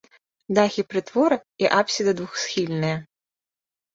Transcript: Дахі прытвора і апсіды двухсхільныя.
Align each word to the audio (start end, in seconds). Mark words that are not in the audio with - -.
Дахі 0.59 0.83
прытвора 0.93 1.37
і 1.65 1.69
апсіды 1.81 2.11
двухсхільныя. 2.21 2.97